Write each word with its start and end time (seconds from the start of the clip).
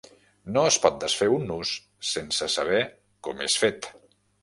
No 0.55 0.63
es 0.69 0.77
pot 0.85 0.97
desfer 1.03 1.27
un 1.35 1.45
nus 1.51 1.75
sense 2.15 2.51
saber 2.57 2.83
com 3.29 3.49
és 3.51 3.63
fet. 3.67 3.97